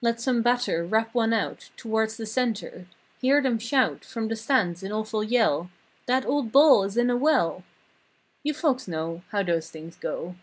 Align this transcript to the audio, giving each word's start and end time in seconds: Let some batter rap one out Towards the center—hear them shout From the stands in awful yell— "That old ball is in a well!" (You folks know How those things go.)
Let 0.00 0.20
some 0.20 0.42
batter 0.42 0.84
rap 0.86 1.12
one 1.12 1.32
out 1.32 1.70
Towards 1.76 2.16
the 2.16 2.24
center—hear 2.24 3.42
them 3.42 3.58
shout 3.58 4.04
From 4.04 4.28
the 4.28 4.36
stands 4.36 4.84
in 4.84 4.92
awful 4.92 5.24
yell— 5.24 5.70
"That 6.06 6.24
old 6.24 6.52
ball 6.52 6.84
is 6.84 6.96
in 6.96 7.10
a 7.10 7.16
well!" 7.16 7.64
(You 8.44 8.54
folks 8.54 8.86
know 8.86 9.22
How 9.32 9.42
those 9.42 9.70
things 9.70 9.96
go.) 9.96 10.36